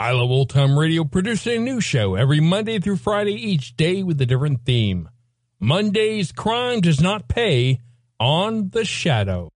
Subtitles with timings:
[0.00, 4.04] I Love Old Time Radio produces a new show every Monday through Friday, each day
[4.04, 5.08] with a different theme.
[5.58, 7.80] Monday's Crime Does Not Pay
[8.20, 9.50] on The Shadow.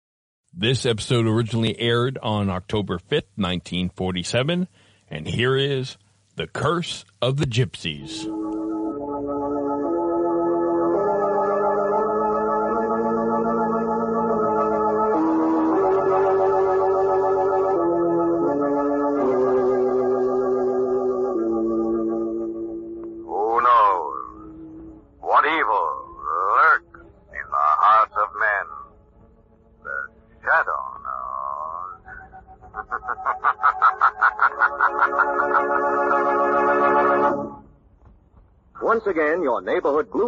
[0.52, 4.66] This episode originally aired on October 5th, 1947,
[5.08, 5.96] and here is
[6.34, 8.61] The Curse of the Gypsies.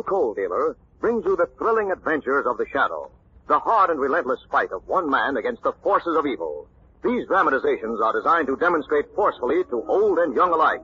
[0.07, 3.11] Coal dealer brings you the thrilling adventures of the Shadow,
[3.49, 6.67] the hard and relentless fight of one man against the forces of evil.
[7.03, 10.81] These dramatizations are designed to demonstrate forcefully to old and young alike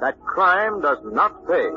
[0.00, 1.70] that crime does not pay.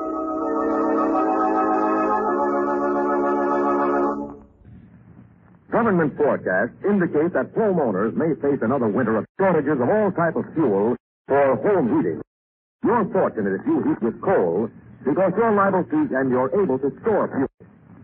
[5.69, 10.45] Government forecasts indicate that homeowners may face another winter of shortages of all type of
[10.53, 10.95] fuel
[11.27, 12.21] for home heating.
[12.83, 14.69] You're fortunate if you heat with coal
[15.03, 17.51] because you're liable to and you're able to store fuel.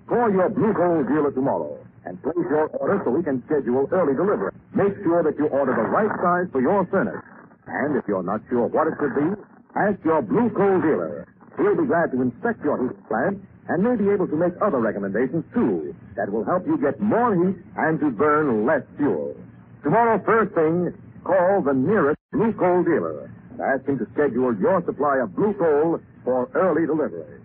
[0.07, 4.15] Call your blue coal dealer tomorrow and place your order so we can schedule early
[4.15, 4.51] delivery.
[4.73, 7.21] Make sure that you order the right size for your furnace.
[7.67, 9.29] And if you're not sure what it should be,
[9.77, 11.27] ask your blue coal dealer.
[11.57, 14.79] He'll be glad to inspect your heat plant and may be able to make other
[14.81, 19.35] recommendations too that will help you get more heat and to burn less fuel.
[19.83, 20.91] Tomorrow, first thing,
[21.23, 25.53] call the nearest blue coal dealer and ask him to schedule your supply of blue
[25.53, 27.40] coal for early delivery.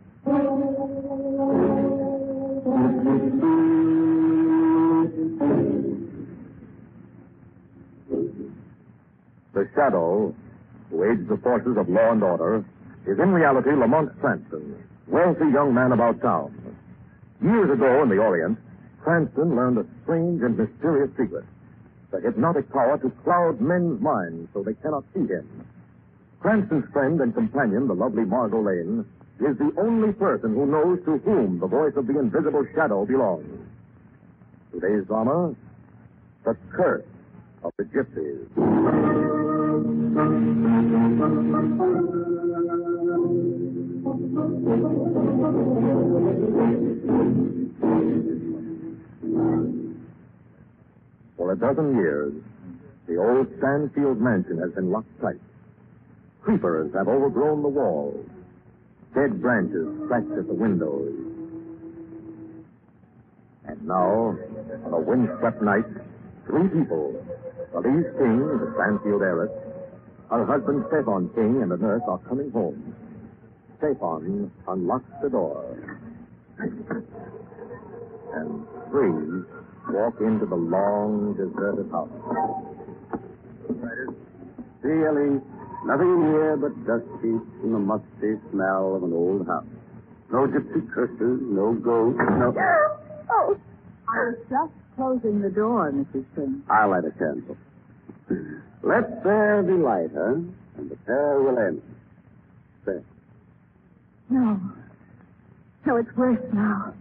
[9.54, 10.34] The shadow,
[10.90, 12.64] who aids the forces of law and order,
[13.06, 16.76] is in reality Lamont Cranston, wealthy young man about town.
[17.42, 18.58] Years ago in the Orient,
[19.02, 21.44] Cranston learned a strange and mysterious secret.
[22.10, 25.46] The hypnotic power to cloud men's minds so they cannot see him.
[26.44, 29.06] Cranston's friend and companion, the lovely Margot Lane,
[29.40, 33.48] is the only person who knows to whom the voice of the invisible shadow belongs.
[34.70, 35.54] Today's drama,
[36.44, 37.06] The Curse
[37.62, 38.44] of the Gypsies.
[51.38, 52.34] For a dozen years,
[53.08, 55.40] the old Stanfield mansion has been locked tight.
[56.44, 58.26] Creepers have overgrown the walls.
[59.14, 61.10] Dead branches scratch at the windows.
[63.64, 64.36] And now,
[64.84, 65.86] on a windswept night,
[66.46, 67.16] three people,
[67.74, 69.50] Elise King, the Stanfield heiress,
[70.30, 72.94] her husband Stefan King, and the nurse are coming home.
[73.78, 75.64] Stefan unlocks the door.
[78.34, 79.44] And three
[79.90, 82.10] walk into the long, deserted house.
[84.82, 85.40] See, Ellie,
[85.86, 89.64] nothing in here but dust sheets and the musty smell of an old house.
[90.32, 92.54] No gypsy curses, no ghosts, no...
[93.30, 93.56] Oh,
[94.08, 96.24] I was just closing the door, Mrs.
[96.34, 96.62] King.
[96.70, 97.56] I'll light a candle.
[98.82, 100.34] Let there be light, huh?
[100.76, 101.82] And the pair will end.
[102.84, 103.02] There.
[104.30, 104.60] No.
[105.86, 106.94] No, it's worse now.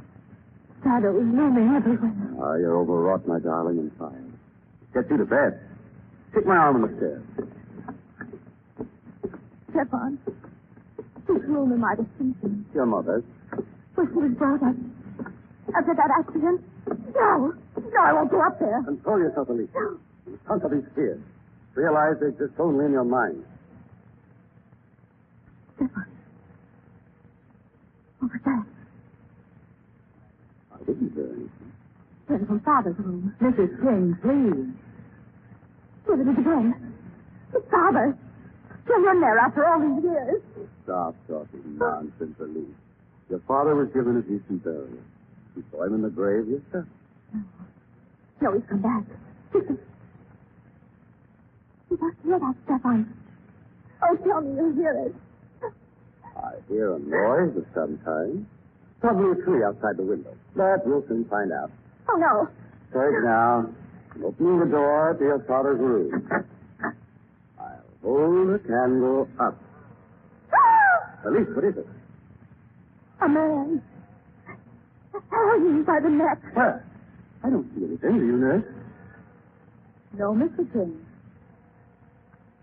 [0.84, 2.14] Shadows looming everywhere.
[2.42, 4.34] Ah, you're overwrought, my darling, and tired.
[4.94, 5.60] Get you to bed.
[6.36, 7.24] Take my arm on the stairs.
[9.74, 10.20] Stefan.
[11.28, 12.66] Whose room am I to sleep in?
[12.74, 13.24] Your mother's.
[13.96, 14.76] Where she was brought up.
[15.76, 16.62] After that accident?
[17.16, 17.54] No.
[17.78, 18.84] No, I won't go up there.
[18.84, 19.70] Control yourself, Elise.
[19.74, 21.20] You conquer these fears.
[21.76, 23.44] Realize they exist only in your mind.
[25.76, 26.06] Stefan.
[28.20, 28.66] What was that?
[30.74, 31.72] I didn't do anything.
[32.30, 33.34] Then from Father's room.
[33.42, 33.72] Mrs.
[33.82, 34.70] King, please.
[36.06, 36.94] What is it again?
[37.54, 38.18] It's Father.
[38.94, 40.42] Still in there after all these years.
[40.84, 42.66] Stop talking nonsense, Elise.
[43.30, 44.88] Your father was given a decent burial.
[45.56, 46.86] You saw him in the grave yourself.
[48.42, 49.04] No, he's come back.
[51.90, 53.14] You must hear that, Stefan.
[54.02, 55.16] Oh, tell me you hear it.
[56.36, 58.48] I hear a noise of some kind.
[59.00, 60.34] Probably a tree outside the window.
[60.56, 61.70] But we'll soon find out.
[62.10, 62.50] Oh, no.
[62.90, 63.70] Take now.
[64.16, 66.28] I'm opening the door to your father's room.
[68.04, 69.58] Hold the candle up.
[70.54, 71.28] Ah!
[71.28, 71.88] Elise, what is it?
[73.22, 73.82] A man.
[75.16, 76.40] Oh, Hanging by the neck.
[76.54, 76.86] Where?
[77.44, 78.20] I don't see anything.
[78.20, 78.64] Do you, nurse?
[80.18, 80.72] No, Mr.
[80.74, 81.00] King.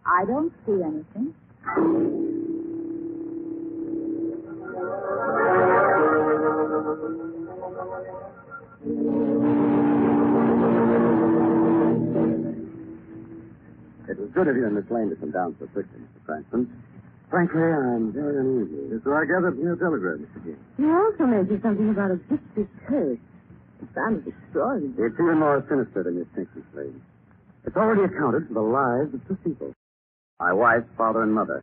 [0.07, 1.35] I don't see anything.
[14.41, 16.25] good of you and Miss Lane to come down so quickly, Mr.
[16.25, 16.65] Cranston.
[17.29, 18.97] Frankly, I'm very uneasy.
[19.05, 20.41] So I gathered from your telegram, Mr.
[20.41, 20.57] King.
[20.81, 23.21] You also mentioned something about a gypsy curse.
[23.85, 24.97] It sounds extraordinary.
[24.97, 27.05] It's even more sinister than you think, Miss Lane.
[27.69, 29.77] It's already accounted for the lives of two people.
[30.41, 31.61] My wife, father, and mother.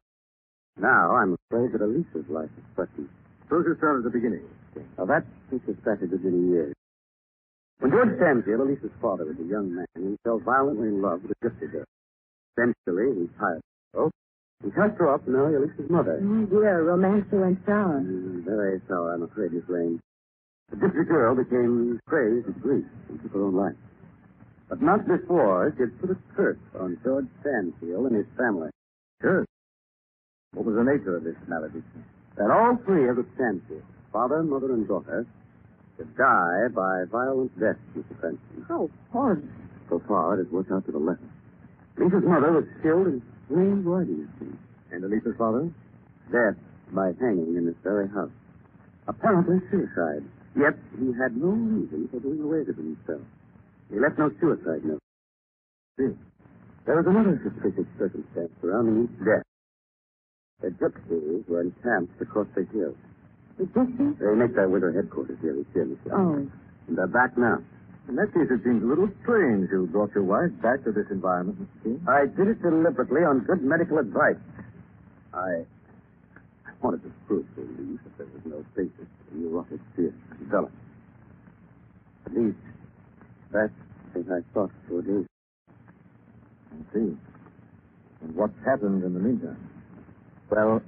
[0.78, 3.10] Now I'm afraid that Elise's life is threatened.
[3.50, 4.46] Suppose you start at the beginning.
[5.02, 6.76] Now that we suspected a many years.
[7.80, 11.34] When George Stanfield, Elise's father, was a young man, he fell violently in love with
[11.34, 11.90] a gypsy girl.
[12.58, 13.62] Eventually, he tired
[13.94, 14.66] of her.
[14.66, 16.18] He cast her off to marry Elise's mother.
[16.18, 18.02] Oh, dear, romance went sour.
[18.02, 20.00] Mm, very sour, I'm afraid, Miss Lane.
[20.72, 23.76] The gypsy girl became crazed with grief and took her own life.
[24.68, 28.70] But not before she had put a curse on George Stanfield and his family.
[29.22, 29.46] Curse?
[30.54, 31.84] What was the nature of this malady?
[32.36, 35.26] That all three of the Stanfields, father, mother, and daughter,
[35.96, 38.20] should die by violent death, Mr.
[38.20, 38.66] Cranston.
[38.68, 39.48] How horrible.
[39.90, 41.22] So far, it has worked out to the letter.
[41.98, 44.30] Lisa's mother was killed in plain writing.
[44.92, 45.70] And Elise's father?
[46.32, 46.56] Dead
[46.94, 48.32] by hanging in this very house.
[49.08, 50.24] Apparently suicide.
[50.56, 53.22] Yet he had no reason for doing away with himself.
[53.90, 55.00] He left no suicide note.
[55.98, 56.14] See,
[56.86, 59.44] there was another suspicious circumstance surrounding each death.
[60.62, 62.96] The gypsies were encamped across the hill.
[63.58, 64.18] The gypsy?
[64.20, 65.88] They make their winter headquarters here, each year.
[66.14, 66.48] Oh.
[66.88, 67.60] And they're back now.
[68.10, 71.08] In that case, it seems a little strange you brought your wife back to this
[71.12, 71.84] environment, Mr.
[71.84, 72.06] King.
[72.08, 74.40] I did it deliberately on good medical advice.
[75.34, 75.64] I
[76.68, 80.72] I wanted to prove to Elise that there was no basis for neurotic fear develop.
[82.26, 82.58] At least,
[83.54, 83.74] that's
[84.14, 85.26] what I thought for days.
[86.72, 87.18] I see.
[88.24, 89.70] And what's happened in the meantime?
[90.52, 90.82] Well,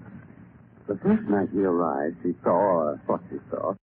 [0.87, 3.73] the first night he arrived, he saw, or thought he saw,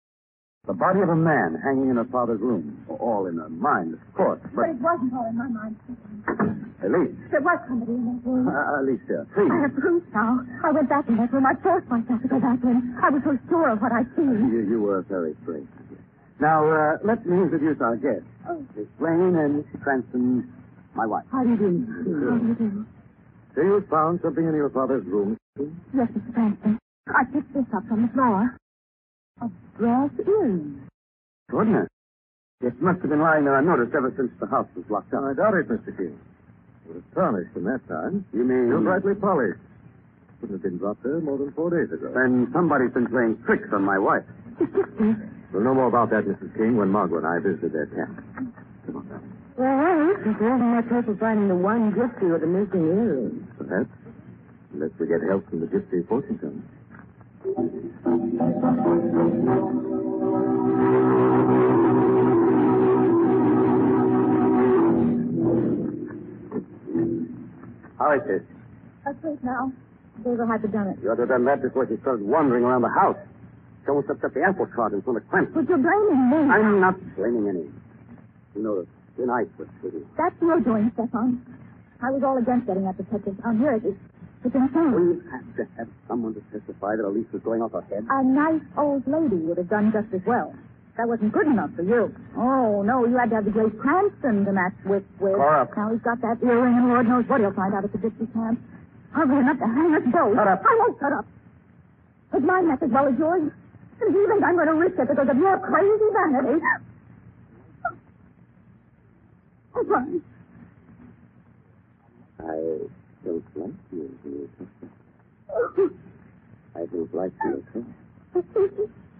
[0.66, 2.84] the body of a man hanging in her father's room.
[2.88, 5.76] All in her mind, of course, But but it wasn't all in my mind.
[6.82, 8.46] Elise, There was somebody in that room.
[8.50, 9.48] uh, Alicia, please.
[9.50, 10.38] I have proof now.
[10.64, 11.46] I went back in that room.
[11.46, 12.98] I forced myself to go back in.
[13.02, 14.50] I was so sure of what I'd seen.
[14.52, 15.66] You, you were very brave.
[16.38, 18.26] Now, uh, let me introduce our guest.
[18.48, 18.60] Oh.
[18.76, 19.82] Miss Blaine and Mrs.
[19.82, 20.52] Cranston,
[20.94, 21.24] my wife.
[21.32, 21.72] How do you do,
[22.28, 22.86] How do you do?
[23.54, 25.38] So you found something in your father's room?
[25.56, 26.34] Yes, Mr.
[26.34, 26.78] Cranston.
[27.08, 28.52] I picked this up from the floor.
[29.42, 30.88] A brass earring.
[31.50, 31.88] Goodness.
[32.62, 35.24] It must have been lying there unnoticed ever since the house was locked up.
[35.24, 35.94] I doubt it, Mr.
[35.96, 36.18] King.
[36.88, 38.24] It was tarnished in that time.
[38.32, 38.68] You mean...
[38.72, 39.60] Still brightly polished.
[40.40, 42.12] Couldn't have been dropped there more than four days ago.
[42.14, 44.24] Then somebody's been playing tricks on my wife.
[44.58, 45.12] The gypsy.
[45.52, 46.56] We'll know more about that, Mrs.
[46.56, 48.24] King, when Margaret and I visited their camp.
[48.86, 49.20] Come on now.
[49.56, 53.48] Well, if there isn't much hope of finding the one gypsy with the missing earring.
[53.56, 53.92] Perhaps.
[54.72, 56.60] Unless we get help from the gypsy fortune teller.
[67.98, 68.42] How is this?
[69.06, 69.72] Asleep now.
[70.24, 70.98] David had to done it.
[71.02, 73.16] You ought to have done that before she started wandering around the house.
[73.84, 75.54] She almost upset the apple cart in front of Cranston.
[75.54, 76.36] But you're blaming me.
[76.50, 77.66] I'm not blaming any.
[78.56, 78.86] You know, the
[79.16, 80.02] thin ice was pretty.
[80.18, 81.44] That's your doing, Stefan.
[82.02, 83.36] I was all against getting that detective.
[83.44, 83.96] Now, here it is.
[84.44, 84.92] It's insane.
[84.94, 88.06] We have to have someone to testify that Elise was going off her head.
[88.10, 90.54] A nice old lady would have done just as well.
[90.96, 92.14] That wasn't good enough for you.
[92.38, 95.34] Oh, no, you had to have the great Cranston to match wit with.
[95.36, 95.68] Cora.
[95.76, 98.32] Now he's got that earring, and Lord knows what he'll find out at the gypsy
[98.32, 98.60] camp.
[99.12, 100.36] Hungry enough to hang us both.
[100.36, 100.62] Shut up.
[100.64, 101.26] I won't shut up.
[102.32, 103.52] It's my mess as well as yours.
[104.00, 106.64] And you think I'm going to risk it because of your crazy vanity?
[109.74, 110.20] Oh.
[112.40, 112.44] I
[113.24, 114.70] don't like you, Elise.
[116.74, 117.64] I don't like you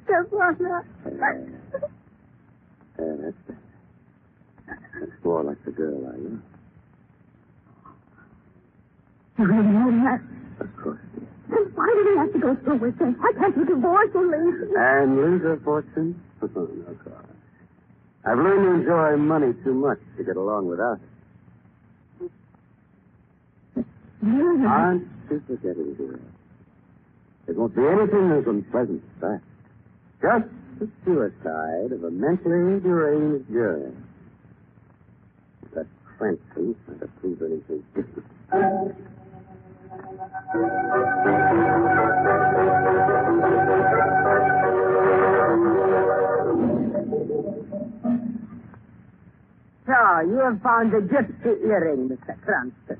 [0.08, 1.60] at Stefan.
[2.98, 3.30] Uh,
[4.68, 6.40] that's more like the girl I love.
[9.38, 10.20] You really know that?
[10.64, 10.98] Of course.
[11.48, 13.14] Then why do we have to go through with this?
[13.18, 14.70] Why can't you divorce or leave?
[14.76, 16.20] And lose her fortune?
[16.42, 17.24] Oh, no, Carla.
[18.24, 20.98] I've learned to enjoy money too much to get along without
[23.76, 23.84] it.
[24.66, 26.20] Aren't you forgetting, dear?
[27.46, 29.40] There won't be anything as unpleasant as that.
[30.20, 33.92] Just the suicide of a mentally deranged girl.
[35.74, 35.86] That
[36.18, 38.26] Cranston might have proved anything different.
[49.86, 52.34] So, you have found the gypsy earring, Mr.
[52.42, 52.98] Cranston.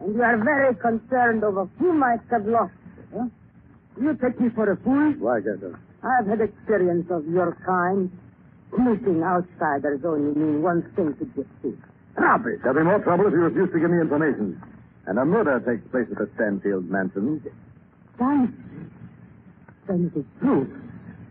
[0.00, 2.72] And you are very concerned over who might have lost
[3.14, 3.30] it?
[4.00, 5.12] You take me for a fool?
[5.18, 5.74] Why, Gato?
[6.02, 8.10] I have had experience of your kind.
[8.76, 11.78] Meeting outsiders only mean one thing to gypsies.
[12.16, 12.58] Robbery.
[12.62, 14.60] There'll be more trouble if you refuse to give me information.
[15.06, 17.40] And a murder takes place at the Stanfield mansion.
[18.18, 18.52] Thanks.
[19.88, 20.68] Then it is true.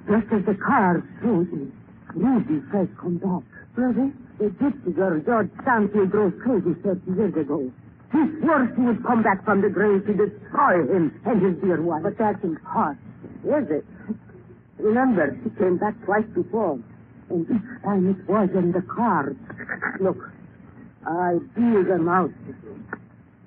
[0.09, 1.71] Just as the car showed me.
[2.15, 3.43] Ruby has come back.
[3.75, 4.13] Ruby?
[4.39, 7.71] the gypsy girl George Stanfield drove crazy 30 years ago.
[8.11, 11.81] He swore she would come back from the grave to destroy him and his dear
[11.81, 12.03] wife.
[12.03, 13.01] But that's impossible.
[13.43, 13.85] Is it?
[14.79, 16.79] Remember, she came back twice before.
[17.29, 19.35] And each time it was in the car.
[19.99, 20.17] Look,
[21.05, 22.31] I deal them out.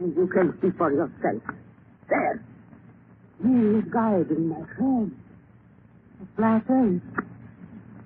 [0.00, 1.42] And you can see for yourself.
[2.08, 2.42] There.
[3.42, 5.16] He is guiding my friend.
[6.20, 7.02] The flat earth.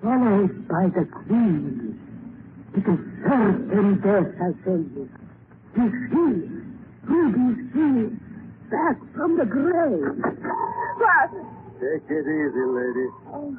[0.01, 1.99] Followed by the queen.
[2.75, 5.09] It is certain death, I tell you.
[5.75, 5.81] He,
[7.07, 8.15] Ruby's he,
[8.69, 10.23] back from the grave.
[10.97, 11.64] What?
[11.79, 13.07] Take it easy, lady.
[13.27, 13.57] Oh.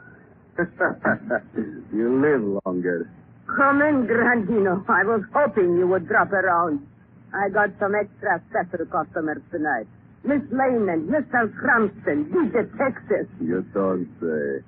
[1.93, 3.11] you live longer.
[3.47, 4.83] Come in, Grandino.
[4.89, 6.87] I was hoping you would drop around.
[7.35, 9.87] I got some extra special customers tonight.
[10.25, 11.55] Miss Lane and Mr.
[11.55, 13.29] Cranston, DJ Texas.
[13.41, 14.65] You don't say.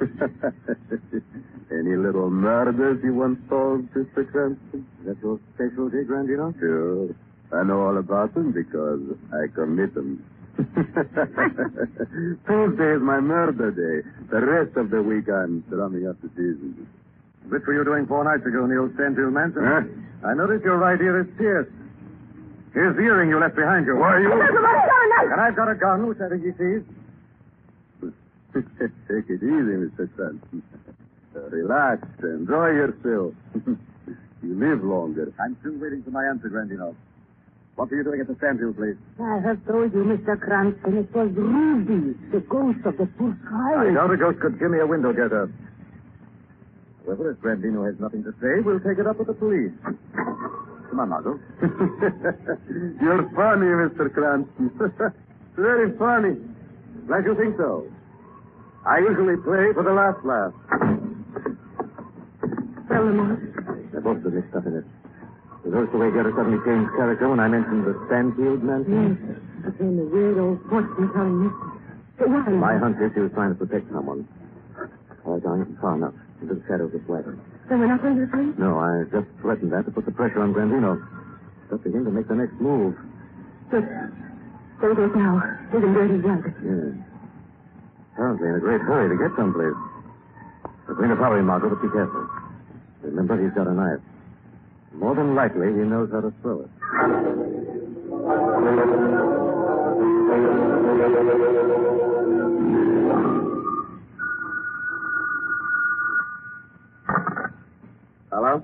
[1.72, 4.30] Any little murders you once solved, Mr.
[4.30, 4.86] Cranston?
[5.04, 6.56] That's your specialty, Grandino?
[6.60, 7.08] Sure.
[7.52, 9.00] I know all about them because
[9.32, 10.22] I commit them.
[12.46, 14.02] Tuesday is my murder day.
[14.30, 16.88] The rest of the week I'm drumming up the season.
[17.48, 19.62] Which were you doing four nights ago in the old Stanfield mansion?
[19.62, 19.82] Huh?
[20.26, 21.70] I noticed your right ear is pierced.
[22.74, 23.96] Here's the earring you left behind you.
[23.96, 24.32] Why, are you...
[25.30, 26.00] And I've got a gun.
[26.00, 26.90] Who's having you seized?
[28.52, 30.10] Take it easy, Mr.
[30.16, 30.62] Cranston.
[31.34, 32.02] Uh, relax.
[32.22, 33.34] Enjoy yourself.
[34.42, 35.32] you live longer.
[35.38, 36.96] I'm still waiting for my answer, Grandino.
[37.78, 38.98] What were you doing at the Stanfield place?
[39.22, 40.34] I have told you, Mr.
[40.34, 43.78] Cranston, it was Ruby, the ghost of the poor child.
[43.78, 43.94] I child.
[43.94, 45.46] doubt a ghost could give me a window getter.
[47.06, 49.70] However, if Grandino has nothing to say, we'll take it up with the police.
[50.90, 51.38] Come on, Margot.
[52.98, 54.10] You're funny, Mr.
[54.10, 54.74] Cranston.
[55.54, 56.34] Very funny.
[57.06, 57.86] Glad you think so.
[58.84, 60.52] I usually play for the last laugh.
[62.90, 63.36] Tell them all.
[63.92, 64.84] They're both the mixed up in it.
[65.64, 69.18] Was those the way Gerda suddenly changed character when I mentioned the Stanfield mansion?
[69.18, 71.48] Yes, became a weird old fortune telling me.
[72.18, 72.50] Why?
[72.50, 74.26] My hunch is he was trying to protect someone.
[75.26, 76.14] All right, John, far enough.
[76.40, 77.38] Into the shadow of this wagon.
[77.68, 78.54] So we're not going to the police?
[78.58, 81.02] No, I just threatened that to put the pressure on Grandino.
[81.66, 82.94] It's up to him to make the next move.
[83.70, 83.82] Good.
[84.80, 85.42] Don't go now.
[85.74, 86.54] He's in dirty wagon.
[86.62, 86.94] Yeah.
[88.14, 89.74] Apparently in a great hurry to get someplace.
[90.86, 92.26] We're going to follow him, Margot, but be careful.
[93.02, 94.00] Remember, he's got a knife.
[94.98, 96.70] More than likely, he knows how to throw it.
[108.34, 108.62] Hello?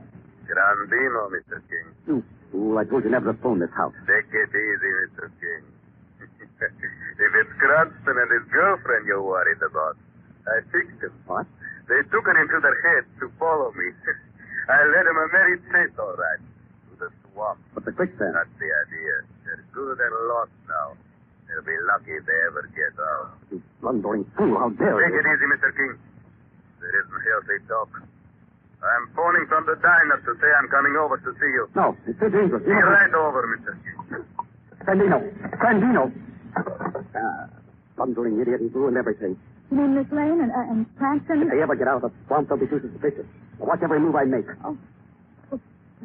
[0.50, 1.62] Grandino, Mr.
[1.70, 1.86] King.
[2.06, 2.78] You fool.
[2.78, 3.94] I told you never to phone this house.
[4.06, 5.30] Take it easy, Mr.
[5.38, 5.62] King.
[6.22, 9.96] if it's Cranston and his girlfriend you're worried about,
[10.46, 11.14] I fixed him.
[11.26, 11.46] What?
[11.88, 13.94] They took it into their heads to follow me.
[14.68, 16.40] I led them a merry chase, all right.
[16.40, 17.58] To the swamp.
[17.74, 18.32] But the quicksand.
[18.34, 19.14] That's the idea.
[19.44, 20.96] They're good and lost now.
[21.48, 23.36] They'll be lucky if they ever get out.
[23.52, 24.56] You blundering fool.
[24.58, 25.20] How dare Take you?
[25.20, 25.70] Take it easy, Mr.
[25.76, 25.92] King.
[26.80, 27.90] There isn't healthy talk.
[28.84, 31.68] I'm phoning from the diner to say I'm coming over to see you.
[31.76, 32.64] No, it's too dangerous.
[32.64, 33.72] Be You right over, Mr.
[33.80, 34.24] King.
[34.84, 35.18] Sandino.
[35.60, 36.12] Sandino.
[37.16, 37.48] Ah,
[37.96, 38.60] blundering idiot.
[38.60, 39.36] He ruined everything.
[39.70, 41.42] You mean Miss Lane and, uh, and Cranston?
[41.42, 43.24] If they ever get out of the swamp, they'll be too suspicious.
[43.58, 44.46] Watch every move I make.
[44.64, 44.76] Oh,
[45.52, 45.60] oh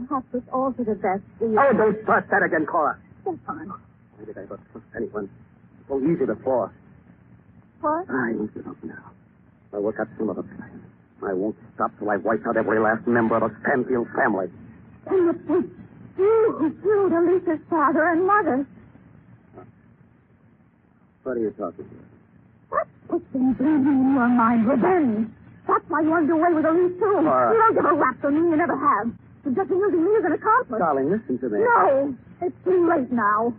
[0.07, 1.21] perhaps it's all for the best.
[1.39, 2.97] The, Oh, don't start that again, Cora.
[3.21, 3.69] Stefan.
[4.17, 5.29] Why did I ever trust anyone?
[5.87, 6.71] So easy before.
[7.81, 8.05] What?
[8.09, 9.11] I won't give up now.
[9.73, 10.83] I'll work out some other plan.
[11.25, 14.47] I won't stop till I wipe out every last member of the Stanfield family.
[15.07, 15.63] And it was
[16.17, 18.67] you who killed Elise's father and mother.
[21.23, 21.85] What are you talking
[22.69, 22.87] about?
[23.07, 24.67] What's been bleeding in your mind?
[24.67, 25.29] Revenge.
[25.69, 27.21] That's why you want to away with Elise, too.
[27.21, 27.53] Laura.
[27.53, 28.41] You don't give a rap for me.
[28.41, 29.13] You never have.
[29.45, 30.79] You're just using me as an accomplice.
[30.79, 31.59] Darling, listen to me.
[31.61, 32.15] No.
[32.41, 33.53] It's too late now.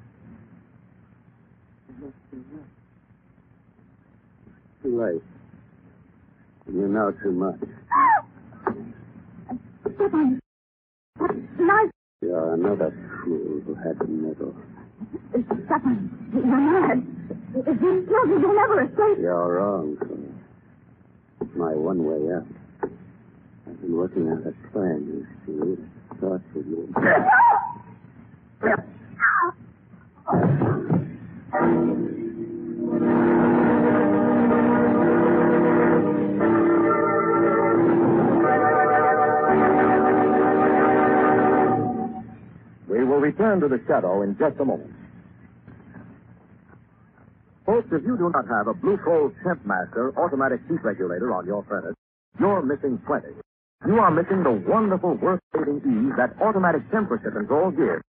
[4.82, 5.22] Too late.
[6.66, 7.60] You know too much.
[9.94, 10.40] Stefan.
[11.58, 11.90] Knife.
[12.22, 12.90] You're another
[13.24, 14.54] fool who had the medal.
[15.30, 17.06] Stefan, you're mad.
[17.54, 19.18] If you kill me, you'll never escape.
[19.20, 19.96] You're wrong.
[21.50, 22.46] It's my one way out.
[23.66, 25.82] I've been working out a plan, you see.
[26.18, 26.94] Starts with you.
[42.88, 44.92] We will return to the shadow in just a moment.
[47.90, 51.64] If you do not have a Blue Coal Temp Master automatic heat regulator on your
[51.66, 51.96] furnace,
[52.38, 53.34] you're missing plenty.
[53.84, 58.06] You are missing the wonderful worth-saving ease that automatic temperature control gives.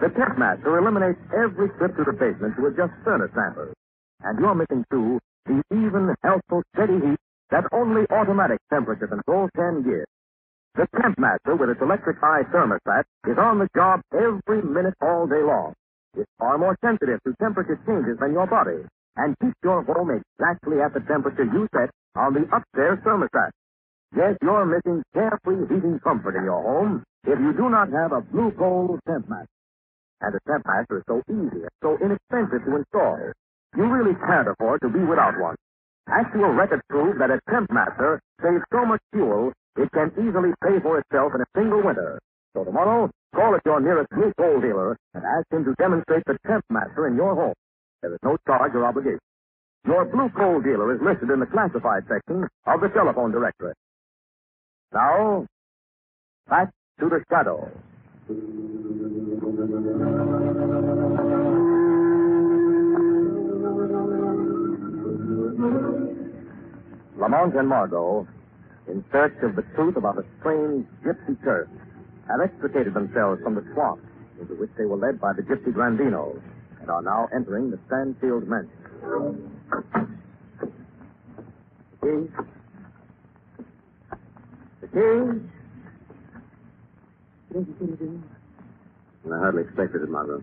[0.00, 3.74] The Temp Master eliminates every trip to the basement to adjust furnace dampers.
[4.24, 7.20] And you're missing, too, the even, healthful, steady heat
[7.50, 10.08] that only automatic temperature control can give.
[10.76, 15.26] The Temp Master with its electric eye thermostat is on the job every minute all
[15.26, 15.74] day long.
[16.16, 20.80] It's far more sensitive to temperature changes than your body and keeps your home exactly
[20.80, 23.50] at the temperature you set on the upstairs thermostat.
[24.16, 28.20] Yes, you're missing carefree heating comfort in your home if you do not have a
[28.20, 29.48] Blue Coal Temp Master.
[30.20, 33.18] And a Temp Master is so easy and so inexpensive to install.
[33.76, 35.56] You really can't afford to be without one.
[36.08, 40.78] Actual records prove that a Temp Master saves so much fuel it can easily pay
[40.80, 42.20] for itself in a single winter.
[42.54, 46.38] So tomorrow, call at your nearest Blue Coal dealer and ask him to demonstrate the
[46.46, 47.54] Temp Master in your home.
[48.00, 49.18] There is no charge or obligation.
[49.86, 53.74] Your Blue Coal dealer is listed in the classified section of the telephone directory.
[54.92, 55.46] Now,
[56.48, 57.70] back to the shadow.
[67.18, 68.26] Lamont and Margot,
[68.86, 71.68] in search of the truth about a strange gypsy curse,
[72.28, 74.00] have extricated themselves from the swamp
[74.40, 76.40] into which they were led by the gypsy Grandinos
[76.80, 78.70] and are now entering the Stanfield mansion.
[82.00, 82.28] The key?
[84.80, 85.40] The key?
[89.24, 90.42] I hardly expected it, Margot.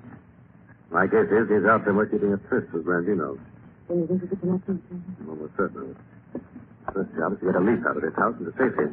[0.91, 3.37] My guess is he's out there working a tryst with Grandino.
[3.87, 4.81] Then you think you could?
[5.29, 5.95] Almost certainly.
[6.93, 8.91] First job is to get Elise out of this house and to safety.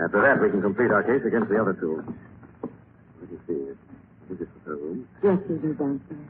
[0.00, 2.02] After that, we can complete our case against the other two.
[3.20, 3.72] Let me see.
[3.72, 5.08] I think this is her room.
[5.22, 6.26] Yes, we'll be downstairs.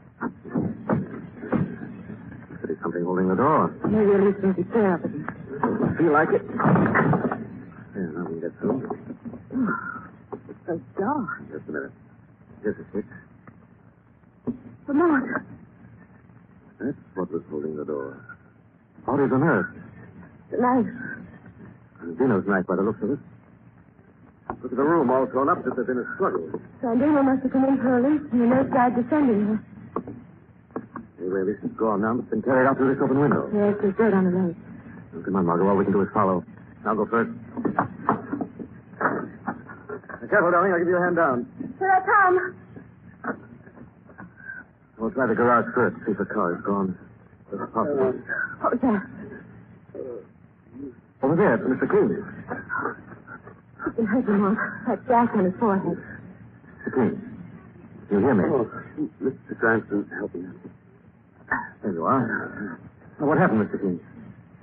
[2.67, 3.73] Be something holding the door.
[3.89, 4.67] Maybe at least of it.
[5.97, 6.41] Feel like it?
[6.45, 8.85] Yeah, now we can get through.
[10.49, 11.29] It's so dark.
[11.51, 11.91] Just a minute.
[12.63, 13.05] Just a sec.
[14.87, 15.25] Lamont,
[16.79, 18.17] That's what was holding the door.
[19.05, 19.73] Bodies on earth.
[20.51, 22.17] the knife.
[22.17, 23.19] Dino's knife by the looks of it.
[24.61, 26.49] Look at the room all thrown up as if there'd been a struggle.
[26.83, 29.57] Sandino must have come in for Elise and the nurse died descending her.
[31.19, 32.19] Anyway, this is gone now.
[32.19, 33.47] It's been carried out through this open window.
[33.53, 34.55] Yes, there's dirt on the lace.
[35.15, 35.67] Oh, come on, Margot.
[35.67, 36.43] All we can do is follow.
[36.85, 37.31] I'll go first.
[40.19, 40.71] Be careful, darling.
[40.73, 41.47] I'll give you a hand down.
[41.79, 42.55] Here I come.
[44.97, 46.97] We'll try the garage first, see if the car is gone.
[47.51, 48.13] If possible.
[48.61, 49.01] Oh, Was that?
[51.23, 51.87] Over there, Mr.
[51.89, 52.23] King.
[53.85, 54.57] You can hurt him, Lamont.
[54.87, 55.97] That gash on his forehead.
[56.83, 56.93] Mr.
[56.95, 57.21] King.
[58.11, 58.43] You hear me?
[59.23, 59.59] Mr.
[59.59, 60.45] Cranston, help me.
[61.83, 62.79] There you are.
[63.19, 63.79] Now, what happened, Mr.
[63.79, 63.99] King?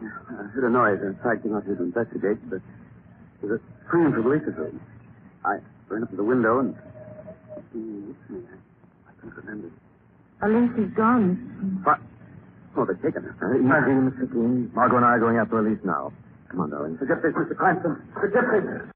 [0.03, 2.61] I heard a noise and I came out here to investigate, but
[3.41, 4.81] there was a scream from Lisa's room.
[5.45, 6.75] I ran up to the window and.
[7.57, 7.63] I
[9.21, 9.71] couldn't remember.
[10.43, 11.81] Elise is gone.
[11.85, 11.99] What?
[12.77, 13.33] Oh, they're taking her.
[13.41, 14.31] Uh, easy, Mr.
[14.31, 14.71] King.
[14.75, 16.13] Margot and I are going after Elise now.
[16.51, 16.99] Come on, darling.
[16.99, 17.57] Forget this, Mr.
[17.57, 17.97] Cranston.
[18.15, 18.96] Forget this.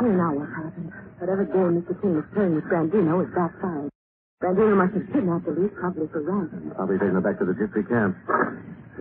[0.00, 0.90] Here now what happened.
[1.22, 1.94] Whatever game Mr.
[2.02, 3.90] King was playing with Grandino is backfired.
[4.42, 6.72] Grandino must have kidnapped the Elise, probably for ransom.
[6.74, 8.18] Probably taking her back to the gypsy camp.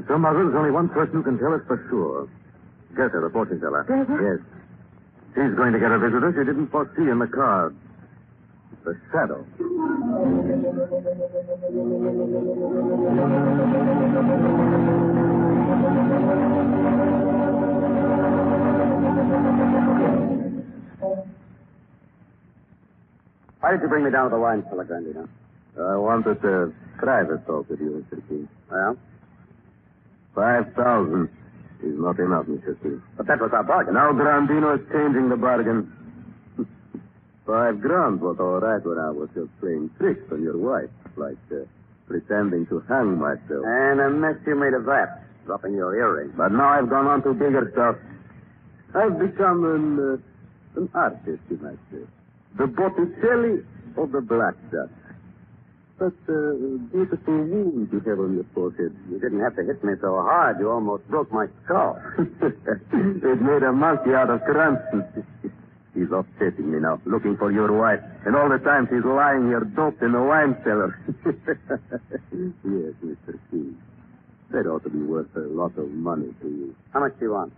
[0.07, 2.29] So, Margot, there's only one person who can tell us for sure.
[2.95, 3.83] Gerda, the fortune teller.
[3.83, 4.13] Gerda?
[4.21, 4.39] Yes.
[5.33, 7.73] She's going to get a visitor she didn't foresee in the car.
[8.85, 9.41] The shadow.
[23.59, 25.27] Why did you bring me down to the wine cellar, Grandino?
[25.79, 28.21] I wanted to private talk with you, Mr.
[28.27, 28.47] King.
[28.71, 28.97] Well,
[30.35, 31.29] Five thousand
[31.83, 32.79] is not enough, Mr.
[32.81, 33.01] King.
[33.17, 33.93] but that was our bargain.
[33.93, 35.91] Now Grandino is changing the bargain.
[37.45, 41.37] Five grand was all right when I was just playing tricks on your wife, like
[41.51, 41.65] uh,
[42.07, 43.63] pretending to hang myself.
[43.65, 46.33] And a mess you made of that, dropping your earring.
[46.35, 47.95] But now I've gone on to bigger stuff.
[48.95, 50.17] I've become an, uh,
[50.75, 52.05] an artist, you might say.
[52.57, 53.63] The Botticelli
[53.97, 54.89] of the Black Duck.
[55.99, 56.53] But uh,
[56.91, 58.95] beautiful wound you have on your forehead.
[59.09, 60.59] You didn't have to hit me so hard.
[60.59, 61.99] You almost broke my skull.
[62.19, 65.25] it made a monkey out of Cranston.
[65.93, 67.99] He's upsetting me now, looking for your wife.
[68.25, 70.97] And all the time she's lying here doped in the wine cellar.
[71.23, 73.39] yes, Mr.
[73.51, 73.77] King.
[74.49, 76.75] That ought to be worth a lot of money to you.
[76.91, 77.53] How much do you want?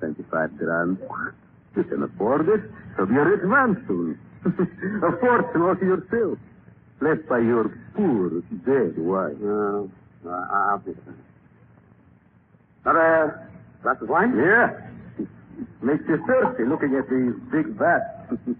[0.00, 0.98] 25 grand.
[1.78, 2.60] You can afford it.
[2.96, 4.18] So be a rich man soon.
[4.44, 6.38] a fortune all to yourself.
[7.00, 8.30] Left by your poor,
[8.66, 9.38] dead wife.
[9.38, 9.88] No,
[10.26, 10.96] I'll about it.
[12.84, 13.48] Another
[13.84, 14.34] glass of wine?
[14.36, 14.74] Yeah.
[15.82, 18.42] Makes you thirsty looking at these big vats.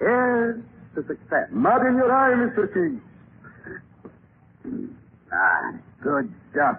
[0.00, 0.60] Here's
[0.96, 1.46] to success.
[1.52, 2.74] Mud in your eye, Mr.
[2.74, 3.00] King.
[5.32, 6.78] Ah, good stuff.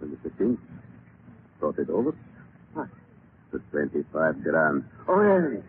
[0.00, 0.36] Well, Mr.
[0.38, 0.58] King,
[1.60, 2.16] thought it over?
[3.52, 4.84] The 25 grand.
[5.08, 5.62] Oh, yes.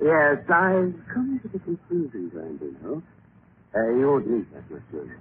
[0.00, 3.02] Yes, I've come to the conclusion, Grandino.
[3.74, 5.12] Uh, you won't need that much money.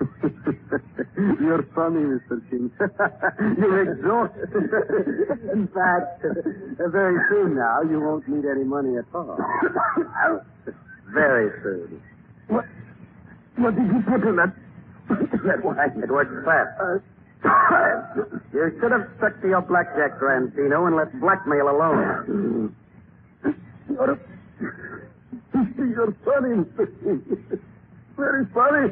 [1.42, 2.38] You're funny, Mr.
[2.50, 2.70] King.
[3.58, 4.50] You're exhausted.
[5.52, 9.36] In fact, uh, very soon now, you won't need any money at all.
[11.12, 12.00] very soon.
[12.48, 12.64] What?
[13.56, 14.54] What did you put in that?
[15.08, 17.02] That wine, it works fast.
[18.52, 22.74] you should have stuck to your blackjack, Grandino, and let blackmail alone.
[23.90, 24.18] You're,
[25.76, 26.64] you're funny,
[28.16, 28.88] Very funny.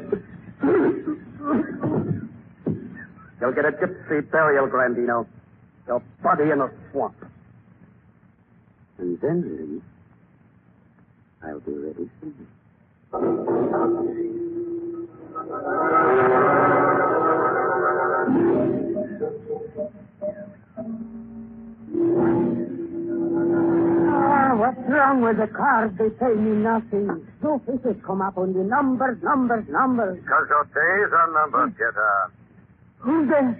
[3.41, 5.25] You'll get a gypsy burial, Grandino.
[5.87, 7.15] Your body in a swamp.
[8.99, 9.81] And then,
[11.41, 12.47] I'll be ready soon.
[24.71, 25.99] What's wrong with the card?
[25.99, 27.27] They pay me nothing.
[27.43, 30.15] No faces come up on the numbers, numbers, numbers.
[30.23, 31.83] Because your days are numbered, hmm.
[31.83, 32.09] Gerda.
[33.03, 33.51] Who's there?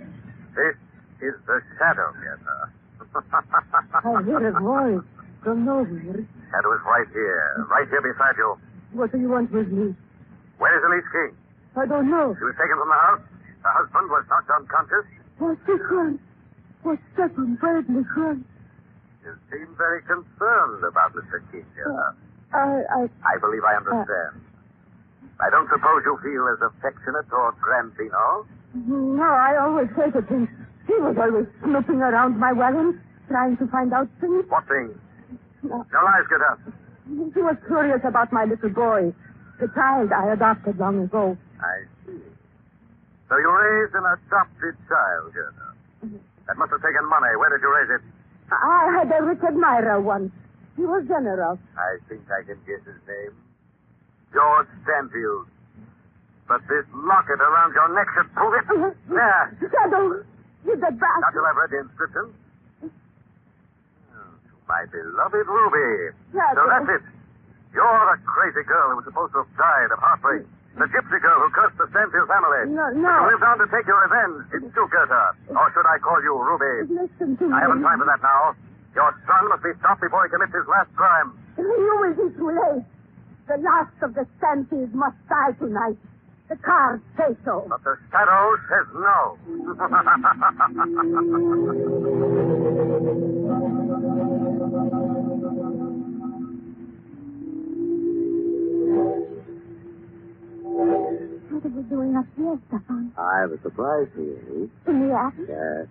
[0.55, 0.79] This
[1.19, 2.71] is the shadow, Gerda.
[4.07, 5.03] I hear a voice
[5.43, 6.23] from nowhere.
[6.47, 8.55] Shadow is right here, right here beside you.
[8.95, 9.91] What do you want with me?
[10.63, 11.35] Where is Elise King?
[11.75, 12.31] I don't know.
[12.39, 13.23] She was taken from the house.
[13.67, 15.03] Her husband was knocked unconscious.
[15.43, 16.23] What's this one?
[16.87, 17.59] What's that one?
[17.59, 18.07] Bradley?
[19.23, 21.41] You seem very concerned about Mr.
[21.51, 22.15] King, Gerda.
[22.53, 24.41] I, I, I believe I understand.
[24.41, 28.45] Uh, I don't suppose you feel as affectionate toward Grandino.
[28.73, 30.49] no, I always hated him.
[30.87, 34.45] He was always snooping around my wagon, trying to find out things.
[34.49, 34.97] What things?
[35.63, 36.59] No, No lies, up.
[37.07, 39.13] He was curious about my little boy,
[39.59, 41.37] the child I adopted long ago.
[41.61, 42.17] I see.
[43.29, 45.67] So you raised an adopted child, Gerda.
[46.05, 46.17] Mm-hmm.
[46.47, 47.31] That must have taken money.
[47.37, 48.03] Where did you raise it?
[48.51, 50.31] I had a rich admirer once.
[50.75, 51.59] He was generous.
[51.77, 53.33] I think I can guess his name.
[54.33, 55.47] George Stanfield.
[56.47, 58.65] But this locket around your neck should prove it.
[58.67, 58.91] Uh-huh.
[59.07, 59.57] There.
[59.71, 60.23] Shadow,
[60.65, 61.31] you the Not bastard.
[61.33, 62.25] till I've read the inscription.
[62.83, 62.89] Oh,
[64.19, 66.11] to my beloved Ruby.
[66.35, 66.59] Shadow.
[66.59, 67.03] So that's it.
[67.73, 70.43] You're the crazy girl who was supposed to have died of heartbreak.
[70.77, 72.71] The gypsy girl who cursed the Stanfield family.
[72.71, 73.11] No, no.
[73.11, 74.47] you lived on to take your revenge.
[74.55, 75.35] Didn't you, Gerda?
[75.51, 76.87] Or should I call you Ruby?
[76.95, 77.53] Listen to me.
[77.53, 78.55] I haven't time for that now.
[78.95, 81.35] Your son must be stopped before he commits his last crime.
[81.57, 82.87] You will be too late.
[83.47, 85.99] The last of the Stanfields must die tonight.
[86.47, 87.67] The cards say so.
[87.67, 89.37] But the shadow says no.
[101.91, 103.11] doing up here, Stefan?
[103.19, 104.71] I have a surprise for you.
[104.87, 105.45] In the attic?
[105.51, 105.87] Yes.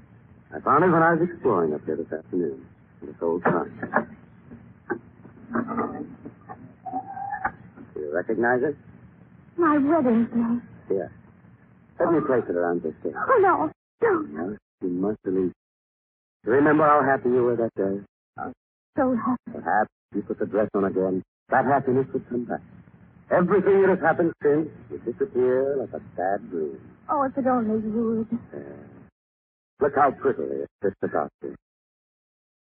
[0.50, 2.64] Uh, I found it when I was exploring up here this afternoon.
[3.04, 3.68] This old trunk.
[7.94, 8.76] Do you recognize it?
[9.56, 10.62] My wedding dress.
[10.88, 11.12] Here.
[12.00, 13.12] Let me place it around this thing.
[13.14, 13.70] Oh, no.
[14.00, 14.32] Don't.
[14.34, 15.52] No, you must believe.
[16.46, 18.00] You remember how happy you were that day?
[18.96, 19.52] So happy.
[19.52, 21.22] Perhaps you put the dress on again.
[21.50, 22.60] That happiness would come back.
[23.30, 26.80] Everything that has happened since will disappear like a sad dream.
[27.08, 28.26] Oh, if it only would.
[28.52, 28.58] Uh,
[29.80, 31.54] look how prettily it fits about you.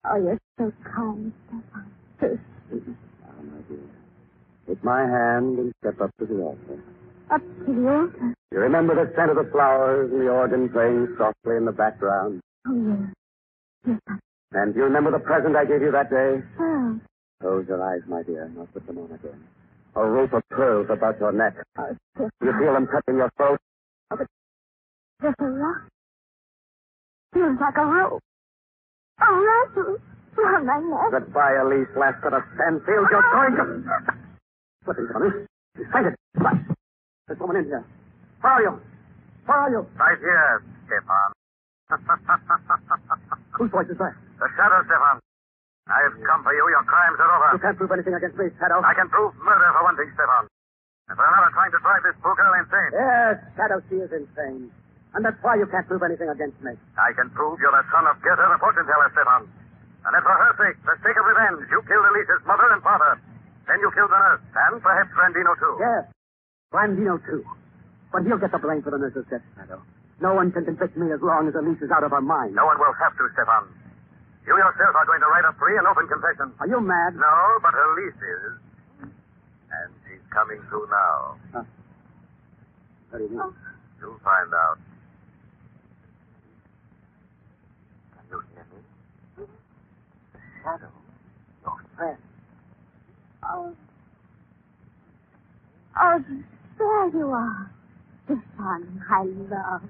[0.05, 1.93] Oh, you're so kind, Stefan.
[2.21, 2.97] So sweet.
[4.67, 6.83] Take my hand and step up to the altar.
[7.31, 8.35] Up to the altar.
[8.51, 12.41] You remember the scent of the flowers and the organ playing softly in the background?
[12.67, 13.15] Oh, yes.
[13.87, 14.19] Yes, I
[14.59, 16.43] And do you remember the present I gave you that day?
[16.59, 17.01] will.
[17.41, 19.45] Close your eyes, my dear, and I'll put them on again.
[19.97, 21.55] A rope of pearls about your neck.
[21.77, 23.59] Do you feel them touching your throat?
[25.23, 25.89] just a rock.
[27.33, 28.21] Feels like a rope.
[29.21, 29.97] A rattle
[30.37, 31.11] around my neck.
[31.25, 33.09] Goodbye, Elise Lascott of Stanfield.
[33.11, 33.65] You're going to...
[34.87, 35.31] Listen, Johnny.
[35.91, 36.15] Find it.
[36.37, 36.55] What?
[37.27, 37.85] There's someone in here.
[38.43, 38.81] Where are you?
[39.47, 39.87] Where are you?
[39.97, 41.33] Right here, Stefan.
[43.59, 44.13] Whose voice is that?
[44.39, 45.21] the shadow, Stefan.
[45.87, 46.67] I've come for you.
[46.67, 47.49] Your crimes are over.
[47.55, 48.83] You can't prove anything against me, Shadow.
[48.83, 50.51] I can prove murder for one thing, Stefan.
[51.07, 52.91] And for another, trying to drive this poor girl insane.
[52.91, 54.67] Yes, Shadow, she is insane.
[55.15, 56.75] And that's why you can't prove anything against me.
[56.99, 59.47] I can prove you're the son of Gerda, the fortune teller, Stefan.
[59.47, 63.23] And if for her sake, the sake of revenge, you killed Elise's mother and father,
[63.71, 65.75] then you killed the nurse, and perhaps Randino, too.
[65.79, 66.05] Yes.
[66.75, 67.47] Grandino, too.
[68.11, 69.83] But he'll get the blame for the nurse's death, Shadow.
[70.19, 72.55] No one can convict me as long as Elise is out of her mind.
[72.59, 73.71] No one will have to, Stefan.
[74.47, 76.53] You yourself are going to write a free and open confession.
[76.61, 77.17] Are you mad?
[77.17, 78.55] No, but Elise is.
[79.03, 81.37] And she's coming through now.
[83.11, 83.53] What do you mean?
[84.01, 84.79] You'll find out.
[88.15, 89.47] Can you hear me?
[90.63, 90.93] Shadow.
[91.65, 92.19] Your friend.
[93.43, 93.75] Oh.
[95.99, 96.25] Oh,
[96.79, 97.71] there you are.
[98.29, 99.83] The son I love.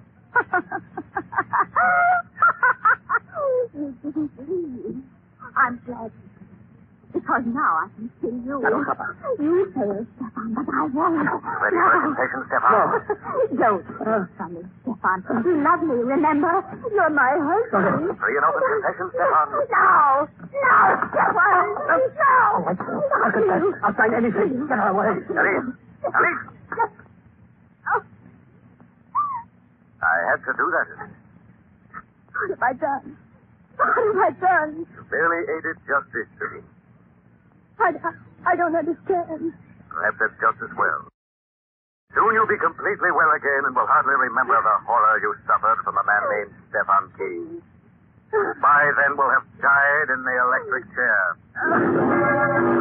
[3.74, 5.02] You didn't believe.
[5.56, 6.10] I'm glad.
[7.12, 8.60] Because now I can see you.
[8.60, 9.16] Shadow, Papa.
[9.40, 11.16] You failed, Stefan, but I won't.
[11.24, 12.86] Ready for a confession, Stefan?
[13.56, 13.80] Don't
[14.36, 15.24] from me, Stefan.
[15.46, 16.60] You love me, remember?
[16.92, 18.18] You're my husband.
[18.20, 19.48] Free and open confession, Stefan?
[19.48, 20.28] No!
[20.28, 20.76] No,
[21.08, 21.66] Stefan!
[21.80, 21.96] No!
[22.20, 22.68] Oh,
[23.24, 23.64] I'll confess.
[23.82, 24.66] I'll sign anything.
[24.68, 25.16] Get her away.
[25.16, 25.72] Elise!
[26.04, 26.44] Elise!
[27.96, 28.00] Oh,
[30.02, 30.88] I had to do that.
[32.32, 33.16] what have I done?
[33.76, 34.86] What have I done?
[34.88, 36.60] You barely aided justice to me.
[37.78, 37.92] I,
[38.46, 39.52] I don't understand.
[39.88, 41.08] Perhaps that's just as well.
[42.14, 45.96] Soon you'll be completely well again and will hardly remember the horror you suffered from
[46.00, 46.32] a man oh.
[46.32, 47.60] named Stefan Key.
[48.60, 52.72] By then, we'll have died in the electric chair.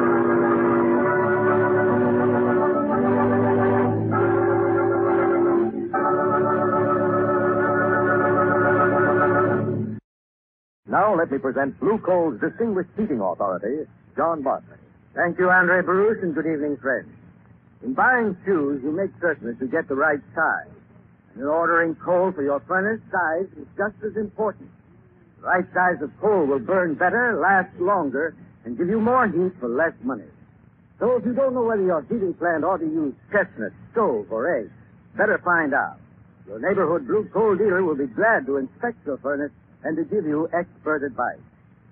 [10.87, 14.77] Now let me present Blue Coal's distinguished seating authority, John Barclay.
[15.15, 17.09] Thank you, Andre Baruch, and good evening, friends.
[17.81, 20.69] In buying shoes, you make certain that you get the right size.
[21.33, 24.69] And in ordering coal for your furnace, size is just as important.
[25.41, 29.57] The right size of coal will burn better, last longer, and give you more heat
[29.59, 30.29] for less money.
[30.99, 34.59] So if you don't know whether your heating plant ought to use chestnut, stove, or
[34.59, 34.71] eggs,
[35.17, 35.97] better find out.
[36.45, 39.51] Your neighborhood blue coal dealer will be glad to inspect your furnace
[39.85, 41.39] and to give you expert advice.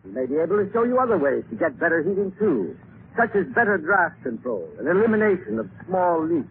[0.04, 2.76] He may be able to show you other ways to get better heating too,
[3.16, 6.50] such as better draft control and elimination of small leaks.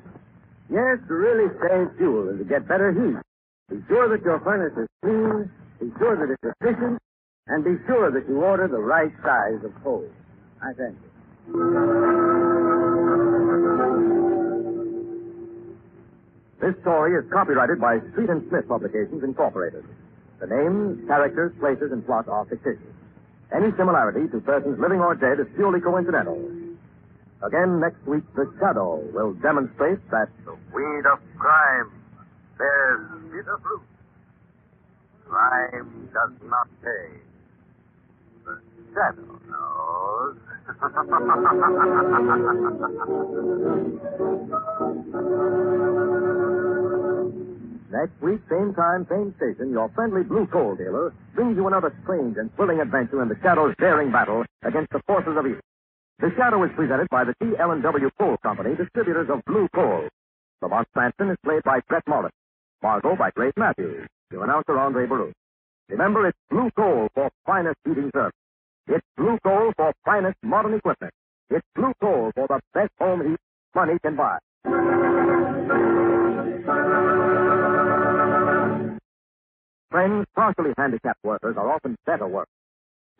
[0.70, 3.18] Yes, to really save fuel and to get better heat.
[3.68, 5.50] Be sure that your furnace is clean,
[5.80, 7.02] be sure that it's efficient,
[7.48, 10.06] and be sure that you order the right size of coal.
[10.62, 11.10] I thank you.
[16.62, 19.84] This story is copyrighted by Street and Smith Publications, Incorporated.
[20.42, 22.82] The names, characters, places, and plot are fictitious.
[23.54, 26.34] Any similarity to persons living or dead is purely coincidental.
[27.46, 31.92] Again, next week, The Shadow will demonstrate that The weed of crime
[32.58, 33.82] bears bitter fruit.
[35.28, 37.22] Crime does not pay.
[38.44, 38.58] The
[38.92, 40.38] shadow knows.
[47.92, 52.36] next week, same time, same station, your friendly blue coal dealer brings you another strange
[52.38, 55.60] and thrilling adventure in the Shadow's daring battle against the forces of evil.
[56.18, 57.52] The Shadow is presented by the D.
[57.60, 57.78] L.
[57.80, 58.10] W.
[58.18, 60.08] Coal Company, distributors of blue coal.
[60.62, 62.32] Lamont Cranston is played by Bret Morrison.
[62.82, 64.08] Margot by Grace Matthews.
[64.30, 65.34] Your announcer, Andre Baruch.
[65.88, 68.32] Remember, it's blue coal for finest heating service.
[68.88, 71.12] It's blue coal for finest modern equipment.
[71.50, 73.38] It's blue coal for the best home heat
[73.74, 74.38] money can buy.
[79.92, 82.48] Friends, partially handicapped workers are often better workers.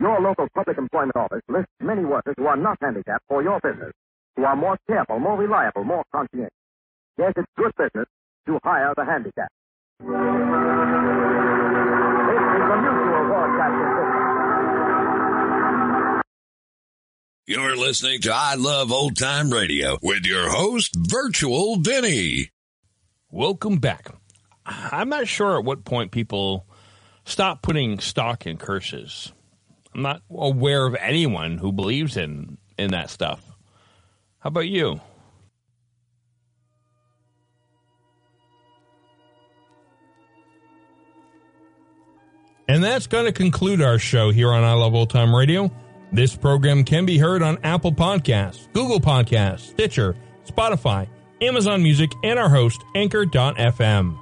[0.00, 3.92] Your local public employment office lists many workers who are not handicapped for your business,
[4.36, 6.48] who are more careful, more reliable, more conscientious.
[7.18, 8.06] Yes, it's good business
[8.46, 9.52] to hire the handicapped.
[10.00, 10.14] This is
[12.64, 14.32] the Mutual Broadcasting System.
[17.46, 22.48] You're listening to I Love Old Time Radio with your host, Virtual Vinny.
[23.30, 24.21] Welcome back.
[24.66, 26.66] I'm not sure at what point people
[27.24, 29.32] stop putting stock in curses.
[29.94, 33.40] I'm not aware of anyone who believes in in that stuff.
[34.38, 35.00] How about you?
[42.68, 45.70] And that's going to conclude our show here on I Love Old Time Radio.
[46.12, 51.08] This program can be heard on Apple Podcasts, Google Podcasts, Stitcher, Spotify,
[51.40, 54.21] Amazon Music, and our host, Anchor.fm.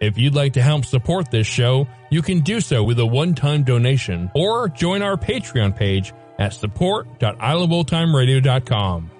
[0.00, 3.64] If you'd like to help support this show, you can do so with a one-time
[3.64, 9.10] donation or join our Patreon page at support.iloveoldtimeradio.com.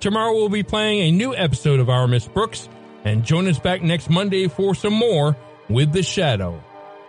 [0.00, 2.70] Tomorrow we'll be playing a new episode of Our Miss Brooks,
[3.04, 5.36] and join us back next Monday for some more
[5.68, 6.62] with The Shadow.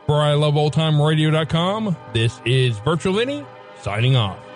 [0.06, 3.46] For iloveoldtimeradio.com, this is Virtual Vinny
[3.82, 4.49] signing off.